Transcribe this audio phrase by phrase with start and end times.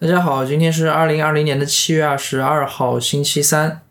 [0.00, 3.82] 大家好，今天是二零二零年的七月二十二号，星期三。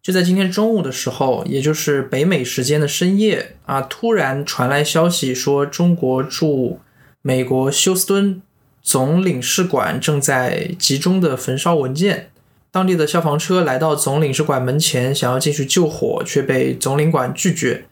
[0.00, 6.80] 就在今天中午的时候，也就是北美时间的深夜啊，突然传来消息说，中国驻
[7.20, 8.40] 美国休斯敦
[8.80, 12.30] 总领事馆正在集中的焚烧文件。
[12.70, 17.84] 当地的消防车来到总领事馆门前，想要进去救火，却被总领馆拒绝。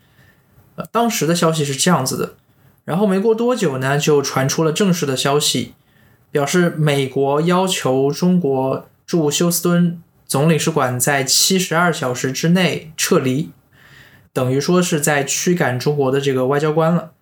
[0.76, 2.36] 呃，当时的消息是这样子的，
[2.86, 5.74] 然后没过多久呢，就传出了正式的消息。
[6.30, 13.50] 表示美国要求中国驻休斯敦总领事馆在七十二小时之内撤离，
[14.34, 17.12] 等于说是在驱赶中国的这个外交官了。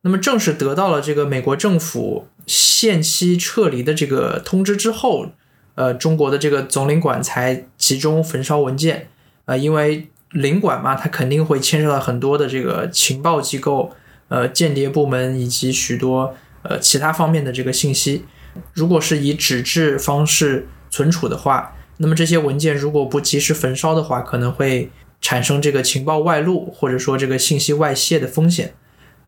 [0.00, 5.26] 那么正是得到了这个美国政府限期撤离的这个通知之后，
[5.74, 9.08] 呃，中国的这个总领馆才集中焚烧文件。
[9.44, 13.92] 呃，因为领馆嘛，它肯定会牵涉到很多的这个情报机构、
[14.28, 16.34] 呃，间谍部门以及许多。
[16.62, 18.24] 呃，其他方面的这个信息，
[18.72, 28.74] 如果是以纸质方式存储的话，那么这些文件如果不及时焚烧的话，可能会产生这个情报外露或者说这个信息外泄的风险。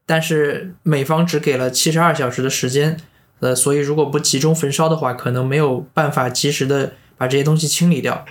[0.07, 2.99] 但是美方只给了七十二小时的时间，
[3.41, 8.25] 呃，所以如果不集中焚烧的话，可能没有办法及时的把这些东西清理掉。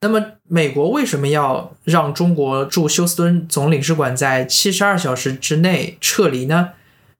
[0.00, 6.70] 那么美国为什么要让中国驻休斯敦总领事馆在七十二小时之内撤离呢？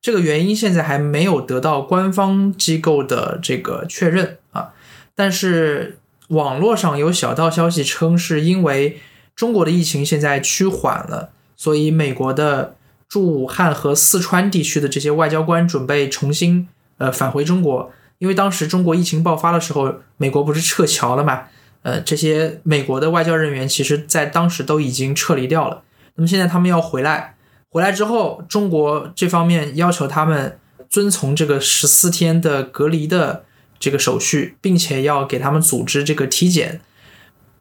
[0.03, 4.73] 这个原因现在还没有得到官方机构的这个确认啊，
[5.15, 8.99] 但是网络上有小道消息称，是因为
[9.37, 12.75] 中国的疫情现在趋缓了，所以美国的
[13.09, 16.67] 驻武汉和四川地区的这些外交官准备重新
[16.99, 21.45] 呃返回中国，因为当时中国疫情爆发的时候，美国不是撤侨了嘛？
[21.83, 25.83] 呃，这些美国的外交人员其实在当时都已经撤离掉了，
[26.17, 27.32] 那么现在他们要回来。
[27.73, 30.59] 回来之后，中国这方面要求他们
[30.91, 33.45] 遵从这个十四天的隔离的
[33.81, 36.83] 这个手续，并且要给他们组织这个体检，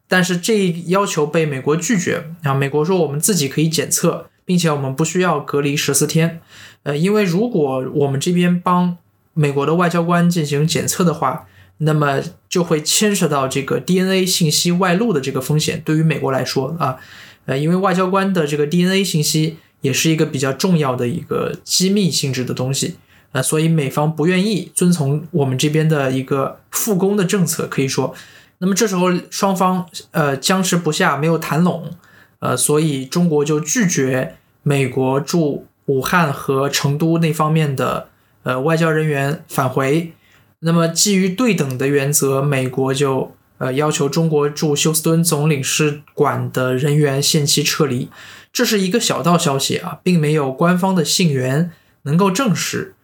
[0.09, 2.54] 但是这一要求被美国拒绝啊。
[2.54, 6.42] 美国说我们自己可以检测，并且我们不需要隔离十四天。
[6.83, 8.98] 呃，因为如果我们这边帮
[9.33, 11.48] 美国的外交官进行检测的话，
[11.78, 15.82] 那么就会牵涉到这个 DNA 信息外露的这个风险。
[15.86, 16.98] 对于美国来说啊，
[17.45, 19.55] 呃，因为外交官的这个 DNA 信息。
[19.81, 22.95] 也是一个比较重要的一个机密性质的东西，
[23.31, 28.14] 呃，所以美方不愿意遵从我们这边的一个复工的政策，可以说，
[28.59, 31.92] 那么这时候双方呃僵持不下，没有谈拢，
[32.39, 38.08] 呃，所以中国就拒绝美国驻武汉和成都那方面的
[38.43, 40.13] 呃外交人员返回，
[40.59, 43.36] 那么基于对等的原则，美国就。
[43.61, 48.09] 呃，要求中国驻休斯敦总领事馆的人员限期撤离，
[48.54, 51.72] 这是一个小道消息啊，并没有官方的信源
[52.04, 52.95] 能够证实。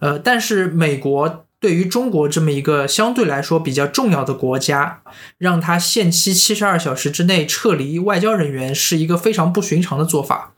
[0.00, 5.02] 呃，但是美国对于中国这么一个相对来说比较重要的国家，
[5.38, 10.52] 让他限期七十二小时之内撤离外交人员，是一个非常不寻常的做法。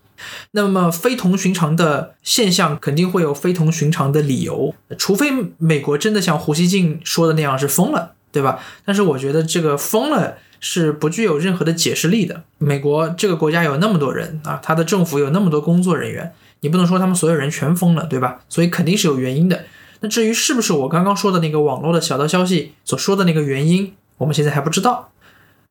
[0.53, 8.12] 那么，非同寻常的现象肯定会有非同寻常的理由，除非美国真的像胡锡进说的那样是疯了。
[8.34, 8.59] 对吧？
[8.84, 12.42] 但是我觉得这个疯了是不具有任何的解释力的。
[12.56, 18.41] 美国这个国家有那么多人啊，他的政府有那么多工作人员，你不能说他们所有人全疯了，对吧？
[18.48, 19.66] 所以肯定是有原因的。
[20.00, 25.10] 那至于是不是我刚刚说的那个网络的小道消息所说的那个原因，我们现在还不知道。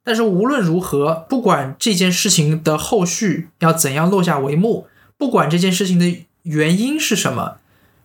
[0.04, 4.86] 但是无论如何，不管这件事情的后续要怎样落下帷幕，
[5.18, 7.58] 不管这件事情的原因是什么，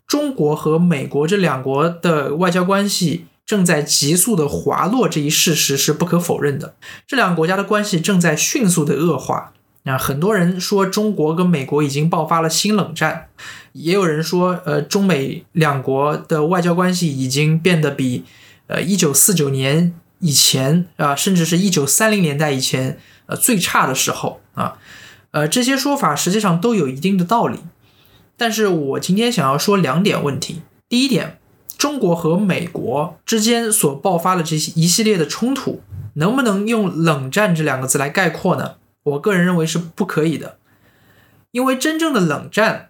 [0.06, 3.26] 中国和美国这两国的外交关系。
[3.48, 6.74] 正在急速的滑落这一事实是不可否认的，
[7.06, 9.54] 这两个国家的关系正在迅速的恶化。
[9.84, 13.28] 啊，很多人说中国跟美国已经爆发了新冷战，
[13.72, 18.24] 也有人说，呃，中美两国的外交关系已经变得比，
[18.66, 24.76] 呃，一九四九年以前啊，甚至是一九三零年代以前，呃，最差的时候啊，
[25.30, 27.60] 呃，这些说法实际上都有一定的道理。
[28.36, 31.38] 但是我今天想要说两点问题，第一点。
[31.78, 35.80] 中国和美国之间所爆发的这些一系列的冲突，
[36.14, 38.74] 能不能用冷战这两个字来概括呢？
[39.04, 40.58] 我个人认为是不可以的，
[41.52, 42.88] 因为真正的冷战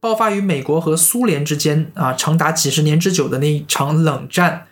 [0.00, 4.66] 爆发于美国和苏联之间啊，长达几十年之久的那一场冷战，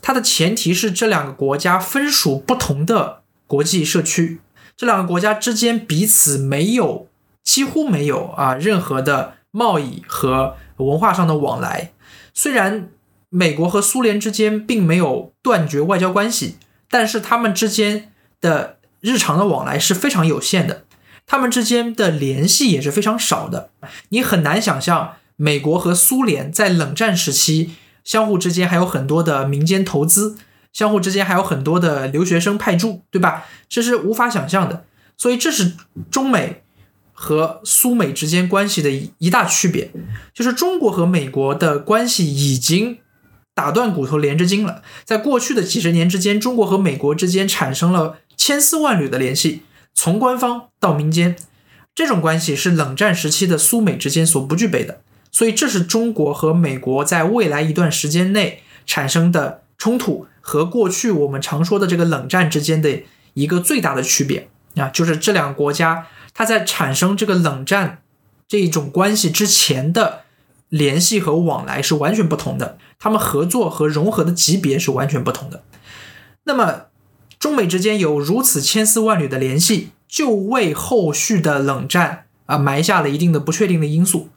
[0.00, 4.40] 它的前提是这两个国家分属不同的国际社区，
[4.74, 7.06] 这两个国家之间彼此没有
[7.44, 11.92] 几乎没有啊任何的贸易和文化上的往来，
[12.32, 12.88] 虽然。
[13.34, 16.56] 美国和苏联之间并没有断绝外交关系，
[16.90, 18.12] 但是他们之间
[18.42, 20.84] 的日常的往来是非常有限的，
[21.26, 23.70] 他们之间的联系也是非常少的。
[24.10, 27.70] 你很难想象美国和苏联在冷战时期，
[28.04, 30.36] 相互之间还有很多的民间投资，
[30.70, 33.46] 相互之间还有很多的留学生派驻，对吧？
[33.66, 34.84] 这是无法想象的。
[35.16, 35.74] 所以这是
[36.10, 36.62] 中美
[37.12, 39.90] 和苏美之间关系的一一大区别，
[40.34, 42.98] 就是中国和美国的关系已经
[43.54, 44.82] 打断骨头连着筋了。
[45.04, 49.62] 在过去的几十年之间，中国和美国之间产生了千丝万缕的联系，
[49.94, 51.36] 从官方到民间。
[51.94, 63.02] 这种关系是冷战时期的苏美之间所不具备的，所以这是中国和美国在未来一段时间内产生的冲突和过去我们常说的这个冷战之间的
[63.34, 68.00] 一个最大的区别啊，就是这两个国家它在产生这个冷战
[68.48, 70.21] 这一种关系之前的
[70.72, 75.62] 联系和往来是完全不同的，他们合作和融合的级别是完全不同的。
[76.44, 76.86] 那么
[77.38, 79.90] 中美之间有如此千丝万缕的联系。
[80.12, 84.28] 就为后续的冷战啊埋下了一定的不确定的因素，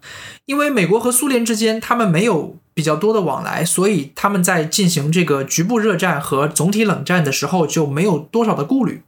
[0.46, 9.02] 因为美国和苏联之间他们没有比较多的往来，所以他们在进行这个局部热战和总体冷战的时候就没有多少的顾虑。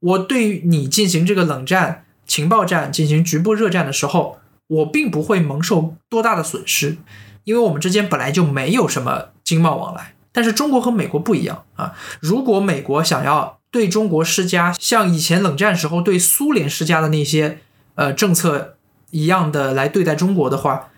[0.00, 4.36] 我对于你进行这个冷战、情报战、进行局部热战的时候，
[4.66, 6.98] 我并不会蒙受多大的损失，
[7.44, 10.14] 因为我们之间本来就没有什么经贸往来。
[10.32, 13.56] 但是中国和美国不一样啊，如果美国想要。
[13.68, 17.58] 对中国施加像以前冷战时候对苏联施加的那些
[17.96, 18.78] 呃政策
[19.10, 20.88] 一样的来对待中国的话，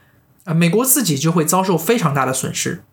[0.45, 2.85] 呃，美国自己就会遭受非常大的损失。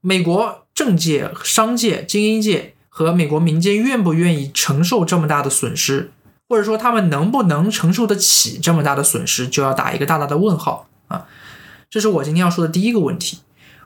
[0.00, 6.10] 美国政界、商界、精英界和美国民间愿不愿意承受这么大的损失，
[6.52, 11.24] 或者说他们能不能承受得起这么大的损失，就要打一个大大的问号啊！
[11.88, 13.38] 这是我今天要说的第一个问题。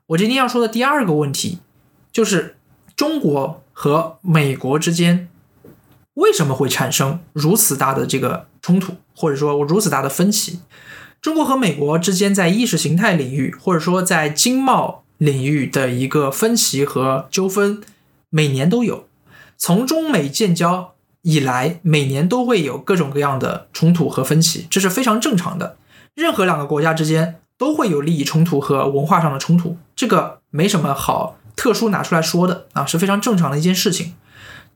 [0.09, 1.61] 我今天要说的第二个问题
[2.11, 2.57] 就是
[2.97, 3.63] 中国。
[3.79, 5.29] 和美国之间
[6.15, 10.61] 为什么会产生如此大的这个冲突，或者说如此大的分歧？
[11.21, 17.83] 中国和美国之间在意识形态领域，或者说在经贸领域的一个分歧和纠纷，
[18.31, 19.07] 每年都有。
[19.59, 20.95] 从中美建交
[21.29, 25.77] 以来，每年都会有各种各样的冲突和分歧，这是非常正常的。
[26.15, 31.37] 任何两个国家之间都会有利益冲突和文化上的冲突，这个没什么好。
[31.57, 34.15] 特殊拿出来说的啊是非常正常的一件事情。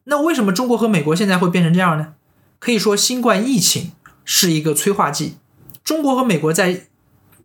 [0.05, 2.15] 那为什么中国和美国现在会变成这样呢？
[2.59, 3.93] 可以说新冠疫情
[4.25, 5.37] 是一个催化剂。
[5.85, 6.87] 中国和美国在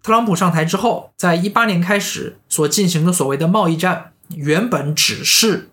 [0.01, 5.69] 特朗普上台之后，在一八年开始所进行的所谓的贸易战，原本只是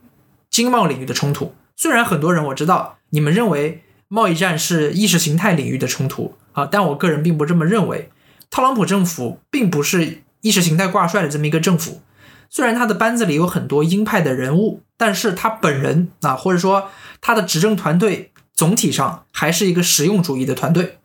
[0.50, 1.54] 经贸领域的冲突。
[1.74, 8.10] 虽然很多人我知道你们认为贸易战是意识形态领域的冲突啊，但我个人并不这么认为。
[8.50, 12.02] 特朗普政府并不是意识形态挂帅的这么一个政府。
[12.50, 16.90] 虽然他的班子里有很多鹰派的人物，但是他本人啊，或者说
[17.22, 20.98] 他的执政团队总体上还是一个实用主义的团队。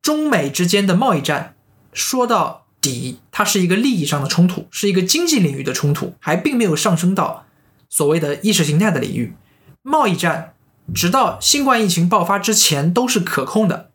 [0.00, 1.54] 中美之间的贸易战，
[1.92, 7.46] 说到底，它是一个利益上的冲突，是一个经济领域的冲突，还并没有上升到
[7.88, 9.34] 所谓的意识形态的领域。
[9.82, 10.51] 贸易战
[10.94, 13.90] 直到新冠疫情爆发之前都是可控的，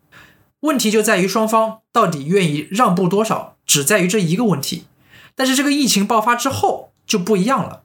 [0.60, 4.86] 问题就在于双方到底愿意让步多少，只在于这一个问题。
[5.34, 7.82] 但是这个疫情爆发之后就不一样了，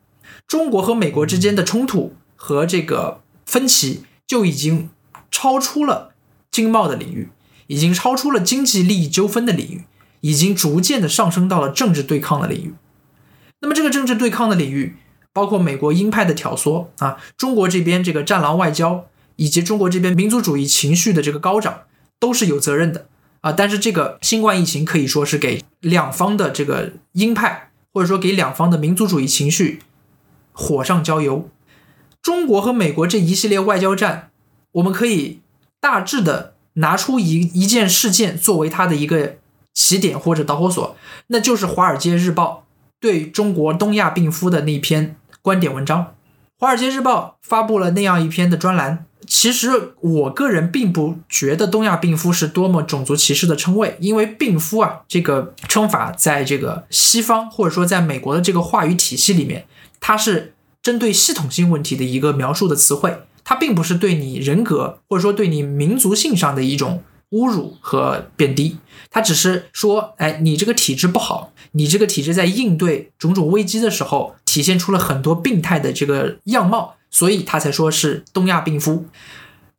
[0.48, 4.90] 中国和美国之间的冲突和这个分歧就已经
[5.30, 6.14] 超出了
[6.50, 7.30] 经贸的领域，
[7.68, 9.86] 已经超出了经济利益纠纷的领域，
[10.22, 12.74] 已经逐渐的上升到了政治对抗的领域。
[13.60, 14.98] 那么这个政治对抗的领域，
[15.34, 19.06] 包括美国鹰派的挑唆啊，中国这边这个战狼外交，
[19.36, 21.82] 以及中国这边民族主义情绪的这个高涨，
[22.20, 23.08] 都是有责任的。
[23.42, 29.82] 啊，但是这个新冠疫情可以说是给两方的这个鹰派，或者说给两方的民族主义情绪
[30.54, 31.50] 火上浇油。
[32.22, 34.30] 中国和美国这一系列外交战，
[34.72, 35.42] 我们可以
[35.82, 39.36] 大致的拿出一一件事件作为它的一个
[39.74, 40.96] 起点或者导火索，
[41.28, 42.66] 那就是《华尔街日报》
[43.02, 46.02] 对中国东亚病夫的那篇观点文章。
[46.58, 49.06] 《华尔街日报》发布了那样一篇的专栏。
[49.28, 59.66] 其实我个人并不觉得东亚病夫是多么种族歧视的称谓，因为病夫啊这个称法在这个西方或者说在美国的这个话语体系里面，
[60.00, 68.78] 它是针对系统性问题的一个描述的词汇，它并不是对你人格或者说对你民族性上的一种侮辱和贬低，
[69.10, 76.96] 它只是说，哎，你这个体质不好，你这个体质在应对种种危机的时候体现出了很多病态的这个样貌。
[77.10, 79.06] 所以他才说是东亚病夫，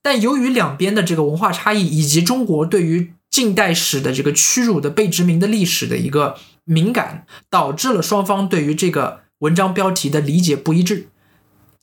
[0.01, 11.09] 但由于两边的这个文化差异，以及中国对于近代史的这个屈辱的被殖民的历史的一个敏感，导致了双方对于这个文章标题的理解不一致，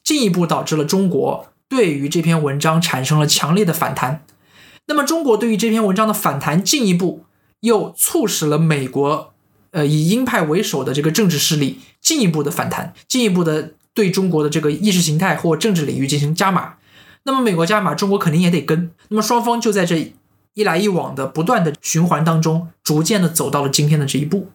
[0.02, 4.24] 进一步导致了中国对于这篇文章产生了强烈的反弹。
[4.88, 7.26] 那么，中国对于这篇文章的反弹，进一步
[7.60, 9.31] 又促使了美国
[9.72, 16.76] 呃以鹰派为首的这个政治势力进一步的反弹，进一步的对中国的这个意识形态或政治领域进行加码。
[17.24, 18.92] 那么美国加码，中国肯定也得跟。
[19.10, 20.14] 那么双方就在这
[20.54, 24.50] 一来一往的不断的循环当中，逐渐的走到了今天的这一步。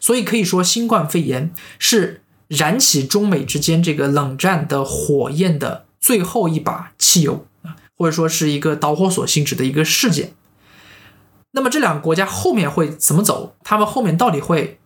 [0.00, 10.32] 所以可以说，新冠肺炎是燃起中美之间这个冷战的火焰的最后一把汽油啊，或者说是一个导火索性质的一个事件。
[11.52, 13.54] 那么这两个国家后面会怎么走？
[13.64, 14.78] 他们后面到底会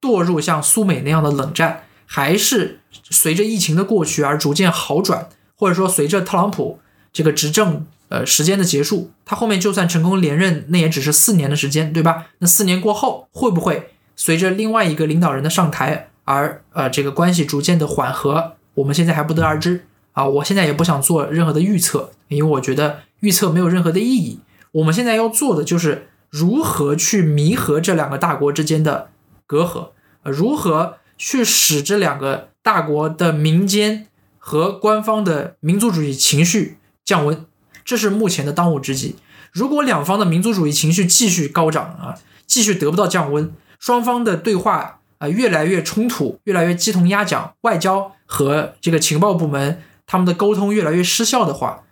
[0.00, 5.28] 堕入像苏美那样的冷战，还是随着疫情的过去而逐渐好转？
[5.54, 6.80] 或者说，随着特朗普
[7.12, 12.26] 这个执政呃时间的结束，他后面就算成功连任，那也只是四年的时间，对吧？
[12.38, 18.54] 那四年过后，会不会随着另外一个领导人的上台而呃这个关系逐渐的缓和？
[18.74, 20.24] 我们现在还不得而知啊！
[20.24, 24.40] 我现在也不想做任何的预测，因为我觉得预测没有任何的意义。
[24.72, 29.10] 我们现在要做的就是如何去弥合这两个大国之间的
[29.46, 29.90] 隔阂，
[30.22, 34.06] 呃，如何去使这两个大国的民间。
[34.42, 37.44] 和官方的民族主义情绪降温，
[37.84, 39.16] 这是目前的当务之急。
[39.52, 51.82] 如果两方的民族主义情绪继续高涨啊，继续得不到降温，双方的对话啊越来越冲突，越来越鸡同鸭讲，外交和这个情报部门他们的沟通越来越失效的话，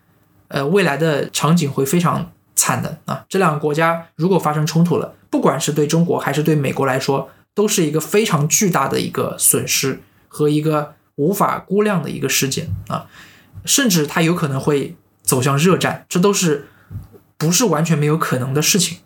[0.48, 3.24] 呃，未来的场景会非常惨的啊。
[3.30, 10.94] 这两个国家如果发生冲突了，不管是对中国还是对美国来说，都是一个非常巨大的一个损失和一个。
[11.18, 13.06] 无法估量的一个事件啊，
[13.64, 16.68] 甚至它有可能会走向热战，这都是
[17.36, 18.98] 不是完全没有可能的事情。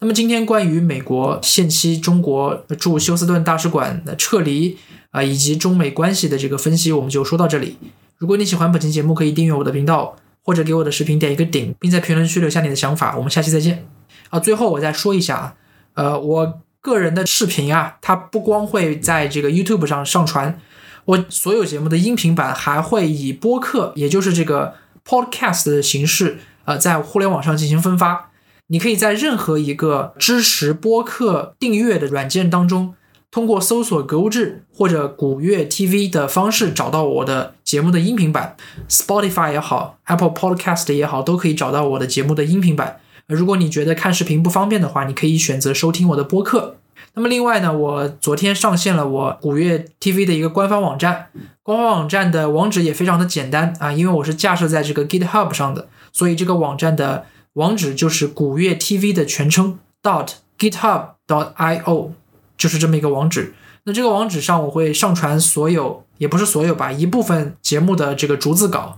[0.00, 4.76] 那么今天关于美国限期中国驻休斯顿大使馆的撤离
[5.10, 7.78] 啊，以及中美关系的这个分析，我们就说到这里。
[8.18, 13.16] 如果你喜欢本期节目，可以订阅我的频道，或者给我的视频点一个顶，并在评论区留下你的想法。
[13.16, 13.86] 我们下期再见
[14.30, 14.40] 啊！
[14.40, 15.54] 最后我再说一下啊，
[15.94, 20.60] 呃，我个人的视频啊，它不光会在这个 YouTube 上上传。
[21.04, 28.30] 我所有节目的音频版还会以播客，也就是这个 podcast 的形式，呃，在互联网上进行分发。
[28.68, 32.94] 你可以在任何一个支持播客订阅的软件当中，
[33.30, 38.54] 通过搜索“格物志”或者“古月 TV” 的方式找到我的节目的音频版。
[38.86, 43.00] Spotify 也好，Apple Podcast 也好，都可以找到我的节目的音频版。
[43.26, 46.76] 如果你觉得看视频不方便的话，你可以选择收听我的播客。
[47.14, 51.28] 那么另外呢，我昨天上线了我古月 TV 的一个官方网站，
[51.62, 57.24] 官方网站的网址也非常的简单啊，因为我是架设在这个 GitHub 上的，所以这个网站的
[57.54, 62.10] 网址就是古月 TV 的全称 dot GitHub dot io，
[62.58, 63.54] 就是这么一个网址。
[63.84, 68.96] 那这个网址上我会上传所有，也不是所有吧，一部分节目的这个逐字稿，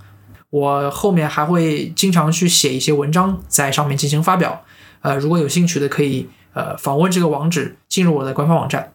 [0.51, 4.63] 我后面还会经常去写一些文章在上面进行发表。
[5.01, 6.29] 呃，如果有兴趣的可以。
[6.57, 8.93] 呃，访问这个网址，进入我的官方网站。